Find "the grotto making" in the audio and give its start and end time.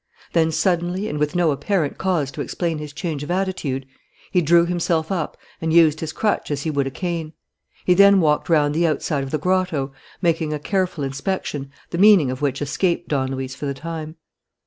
9.29-10.53